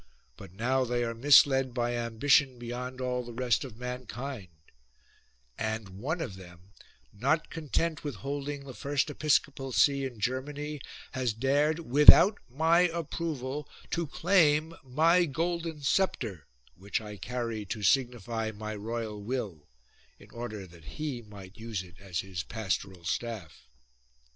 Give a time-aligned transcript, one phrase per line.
[0.35, 4.47] But now they are misled by ambition beyond all the rest of mankind;
[5.59, 6.71] and one of them
[7.13, 13.69] not content with holding the first episcopal see in Germany has dared without my approval
[13.91, 19.67] to claim my golden sceptre, which I carry to signify my royal will,
[20.17, 23.67] in order that he might use it as his pastoral staff."